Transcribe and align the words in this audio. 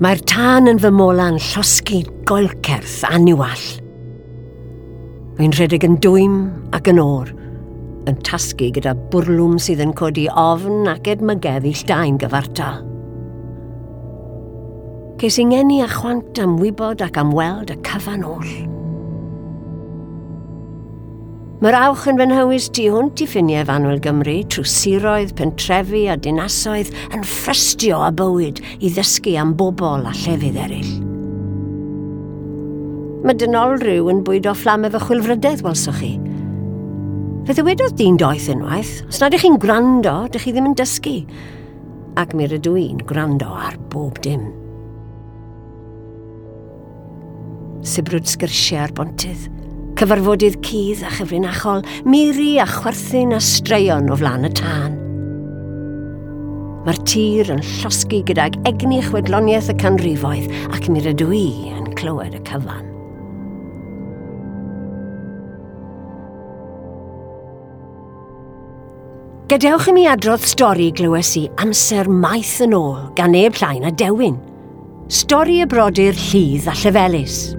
Mae'r 0.00 0.22
tân 0.24 0.70
yn 0.70 0.78
fy 0.80 0.88
mola'n 0.94 1.36
llosgu 1.36 1.98
goelcerth 2.28 3.02
aniwall. 3.10 3.66
Mae'n 5.36 5.52
rhedeg 5.52 5.84
yn 5.84 5.98
dwym 6.00 6.38
ac 6.72 6.88
yn 6.88 7.00
o'r, 7.02 7.28
yn 8.08 8.16
tasgu 8.24 8.70
gyda 8.72 8.94
bwrlwm 9.12 9.58
sydd 9.60 9.82
yn 9.84 9.92
codi 9.98 10.24
ofn 10.32 10.88
ac 10.88 11.12
edmygedd 11.12 11.68
i 11.68 11.74
lldain 11.82 12.16
gyfartal. 12.22 12.80
Ces 15.20 15.36
i 15.38 15.44
ngeni 15.46 15.82
a 15.84 15.86
chwant 15.86 16.40
am 16.42 16.56
wybod 16.58 17.04
ac 17.04 17.20
am 17.20 17.30
weld 17.36 17.70
y 17.70 17.76
cyfan 17.86 18.24
oll. 18.26 18.71
Mae'r 21.62 21.76
awch 21.78 22.08
yn 22.10 22.16
fy 22.18 22.24
nhywys 22.26 22.64
tu 22.74 22.88
hwnt 22.90 23.20
i 23.22 23.26
ffiniau 23.30 23.62
fanwyl 23.68 24.00
Gymru 24.02 24.32
trwy 24.50 24.66
siroedd, 24.66 25.28
pentrefi 25.38 26.00
a 26.10 26.16
dinasoedd 26.18 26.90
yn 27.14 27.22
ffrystio 27.22 28.00
a 28.02 28.08
bywyd 28.18 28.58
i 28.82 28.90
ddysgu 28.90 29.36
am 29.38 29.52
bobl 29.60 30.08
a 30.10 30.14
llefydd 30.24 30.58
eraill. 30.58 30.96
Mae 33.22 33.38
dynol 33.38 33.76
rhyw 33.78 34.10
yn 34.10 34.24
bwyd 34.26 34.50
o 34.50 34.56
fflam 34.58 34.88
efo 34.90 35.04
chwilfrydedd, 35.04 35.62
welswch 35.62 36.02
chi. 36.02 36.10
Fe 37.46 37.54
ddywedodd 37.60 37.94
dyn 38.02 38.18
doeth 38.18 38.50
unwaith, 38.56 38.96
os 39.06 39.22
nad 39.22 39.38
ych 39.38 39.46
chi'n 39.46 39.62
gwrando, 39.62 40.18
dych 40.34 40.48
chi 40.48 40.58
ddim 40.58 40.72
yn 40.72 40.78
dysgu. 40.82 41.16
Ac 42.18 42.34
mi 42.34 42.50
rydw 42.50 42.74
i'n 42.88 43.06
gwrando 43.06 43.54
ar 43.54 43.78
bob 43.94 44.18
dim. 44.26 44.48
Sibrwd 47.86 48.26
sgyrsiau 48.34 48.88
ar 48.88 48.98
bontydd– 48.98 49.46
cyfarfodydd 50.02 50.56
cudd 50.66 51.02
a 51.06 51.10
chyfrinachol, 51.14 51.84
miri 52.10 52.56
a 52.58 52.64
chwerthin 52.66 53.36
a 53.36 53.38
straeon 53.38 54.08
o 54.10 54.16
flan 54.18 54.48
y 54.48 54.50
tân. 54.58 54.96
Mae'r 56.82 56.98
tir 57.06 57.52
yn 57.54 57.62
llosgu 57.62 58.24
gydag 58.26 58.56
egni 58.66 58.98
chwedloniaeth 59.06 59.70
y 59.70 59.76
canrifoedd 59.78 60.50
ac 60.74 60.90
mi 60.90 61.04
rydw 61.04 61.30
i 61.38 61.44
yn 61.70 61.86
clywed 62.00 62.34
y 62.34 62.42
cyfan. 62.50 62.90
Gadewch 69.52 69.86
i 69.92 69.98
mi 70.00 70.10
adrodd 70.10 70.42
stori 70.42 70.90
glywes 70.98 71.36
i 71.38 71.46
amser 71.62 72.10
maith 72.10 72.58
yn 72.66 72.74
ôl 72.74 73.12
gan 73.14 73.36
neb 73.38 73.54
llain 73.62 73.86
a 73.86 73.94
dewin. 73.94 74.40
Stori 75.06 75.62
y 75.62 75.70
brodyr 75.70 76.18
Llydd 76.26 76.72
a 76.72 76.80
Llefelys. 76.82 77.52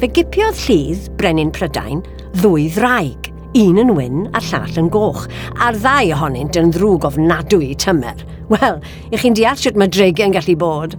Fe 0.00 0.08
gipiodd 0.12 0.58
Llydd, 0.66 1.08
Brenin 1.20 1.52
Prydain, 1.54 2.02
ddwy 2.38 2.68
ddraig, 2.74 3.30
un 3.58 3.80
yn 3.80 3.94
wyn 3.96 4.26
a'r 4.36 4.44
llall 4.50 4.80
yn 4.82 4.90
goch, 4.92 5.24
a'r 5.62 5.78
ddau 5.80 6.12
ohonynt 6.16 6.58
yn 6.60 6.72
ddrwg 6.74 7.06
ofnadwy 7.08 7.72
tymer. 7.80 8.20
Wel, 8.52 8.78
i 9.12 9.20
chi'n 9.20 9.36
deall 9.36 9.58
sut 9.60 9.78
mae 9.78 9.90
dreigiau'n 9.92 10.36
gallu 10.36 10.56
bod. 10.60 10.98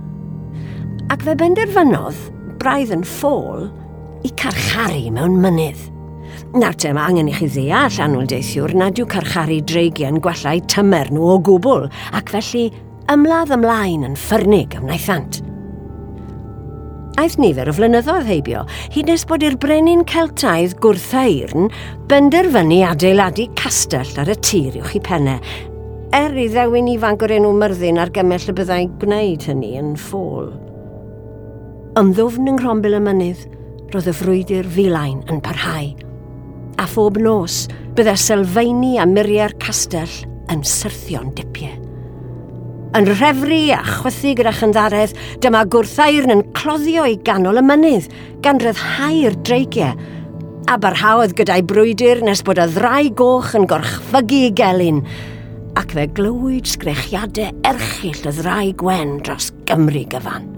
Ac 1.10 1.24
fe 1.26 1.36
benderfynodd, 1.38 2.18
braidd 2.62 2.94
yn 2.94 3.06
ffôl, 3.08 3.70
i 4.26 4.34
carcharu 4.40 5.08
mewn 5.16 5.40
mynydd. 5.42 5.88
Nawr 6.58 6.76
te, 6.78 6.92
mae 6.94 7.12
angen 7.12 7.30
i 7.30 7.36
chi 7.38 7.50
ddeall 7.50 8.00
anwyl 8.04 8.30
deithiwr 8.30 8.74
nad 8.78 9.00
yw 9.00 9.08
carcharu 9.10 9.60
dreigiau'n 9.70 10.22
gwellau 10.24 10.64
tymer 10.72 11.12
nhw 11.14 11.36
o 11.36 11.38
gwbl, 11.46 11.88
ac 12.18 12.34
felly 12.34 12.70
ymladd 13.10 13.54
ymlaen 13.56 14.06
yn 14.10 14.18
ffyrnig 14.20 14.78
ymwnaethant 14.78 15.44
aeth 17.20 17.36
nifer 17.42 17.68
o 17.68 17.74
flynyddoedd 17.76 18.28
heibio, 18.30 18.64
hyd 18.94 19.10
nes 19.10 19.26
bod 19.28 19.44
i'r 19.44 19.58
brenin 19.60 20.06
Celtaidd 20.08 20.78
Gwrthairn 20.84 21.68
benderfynu 22.08 22.80
adeiladu 22.88 23.50
castell 23.60 24.14
ar 24.22 24.32
y 24.32 24.38
tir 24.46 24.78
i'w 24.80 24.88
chi 24.88 25.02
pennau, 25.04 25.42
er 26.16 26.38
i 26.40 26.48
ddewin 26.52 26.88
ifanc 26.94 27.26
o'r 27.26 27.36
enw 27.36 27.52
myrddin 27.60 28.00
ar 28.02 28.14
gymell 28.16 28.48
y 28.52 28.56
byddai 28.56 28.86
gwneud 29.02 29.48
hynny 29.50 29.74
yn 29.82 29.92
ffôl. 30.00 30.54
Ymddwfn 32.00 32.48
yng 32.54 32.62
Nghrombil 32.62 33.00
y 33.00 33.04
Mynydd, 33.04 33.44
roedd 33.94 34.10
y 34.12 34.16
frwydr 34.16 34.72
filain 34.78 35.20
yn 35.28 35.44
parhau, 35.44 35.92
a 36.80 36.88
phob 36.88 37.20
nos 37.20 37.66
byddai 37.98 38.16
sylfaeni 38.22 38.96
a 39.02 39.10
muriau'r 39.10 39.58
castell 39.60 40.22
yn 40.54 40.64
syrthio'n 40.64 41.36
dipiau. 41.36 41.79
Yn 42.98 43.06
rhefru 43.06 43.68
a 43.70 43.84
chwythu 43.86 44.32
gyda 44.40 44.50
chyndaredd, 44.58 45.12
dyma 45.46 45.60
gwrthairn 45.70 46.34
yn 46.34 46.40
cloddio 46.58 47.04
i 47.06 47.20
ganol 47.22 47.62
y 47.62 47.62
mynydd, 47.62 48.08
gan 48.42 48.58
ryddhau'r 48.64 49.36
dreigiau, 49.46 49.94
a 50.66 50.78
barhaodd 50.82 51.36
gyda'i 51.38 51.62
brwydr 51.70 52.24
nes 52.26 52.42
bod 52.46 52.58
y 52.58 52.66
ddrau 52.74 53.12
goch 53.14 53.54
yn 53.60 53.70
gorchfygu 53.70 54.42
i 54.48 54.50
gelyn, 54.58 55.04
ac 55.78 55.94
fe 55.94 56.08
glywyd 56.18 56.66
sgrechiadau 56.74 57.54
erchill 57.70 58.26
y 58.26 58.36
ddrau 58.40 58.74
gwen 58.82 59.20
dros 59.22 59.54
Gymru 59.70 60.08
gyfan. 60.10 60.50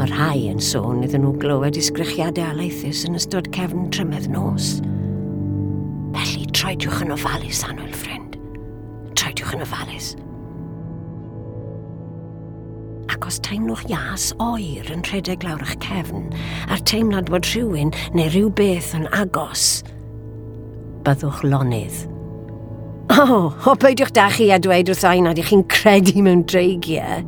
Mae 0.00 0.08
rhai 0.10 0.48
yn 0.48 0.64
sôn 0.64 1.04
iddyn 1.04 1.26
nhw 1.26 1.36
glywed 1.44 1.76
i 1.76 1.84
sgrechiadau 1.84 2.54
alaethus 2.54 3.04
yn 3.04 3.20
ystod 3.20 3.52
cefn 3.52 3.90
trymedd 3.92 4.32
nos. 4.32 4.78
Felly 6.16 6.48
troediwch 6.56 7.04
yn 7.04 7.12
ofalus, 7.20 7.66
Anwyl 7.68 7.92
ffrind. 7.92 8.40
Troediwch 9.12 9.58
yn 9.58 9.68
ofalus 9.68 10.14
ac 13.14 13.28
os 13.28 13.38
teimlwch 13.46 13.84
ias 13.86 14.32
oer 14.42 14.88
yn 14.90 15.04
rhedeg 15.06 15.44
lawr 15.46 15.62
eich 15.62 15.76
cefn 15.84 16.26
a'r 16.66 16.82
teimlad 16.88 17.30
bod 17.30 17.46
rhywun 17.46 17.94
neu 18.16 18.26
rhyw 18.32 18.50
beth 18.58 18.90
yn 18.98 19.06
agos, 19.14 19.84
byddwch 21.06 21.44
lonydd. 21.46 22.04
O, 23.14 23.22
oh, 23.22 23.48
o 23.70 23.74
beidiwch 23.78 24.14
da 24.16 24.26
chi 24.32 24.48
a 24.50 24.58
dweud 24.58 24.90
wrth 24.90 25.06
ein 25.06 25.28
nad 25.28 25.38
ych 25.38 25.52
chi'n 25.52 25.66
credu 25.70 26.24
mewn 26.24 26.42
dreigiau. 26.48 27.22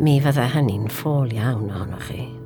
Mi 0.00 0.20
fydda 0.24 0.48
hynny'n 0.54 0.88
ffôl 0.88 1.34
iawn 1.36 1.68
ohonoch 1.68 2.06
chi. 2.08 2.39